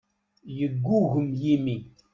Yeggugem 0.57 1.27
yimi. 1.41 1.75